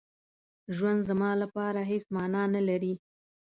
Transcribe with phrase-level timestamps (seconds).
[0.75, 2.93] ژوند زما لپاره هېڅ مانا نه لري.